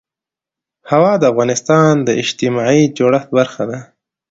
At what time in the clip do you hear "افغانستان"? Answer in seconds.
1.31-1.93